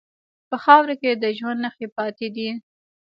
[0.49, 2.49] په خاوره کې د ژوند نښې پاتې دي.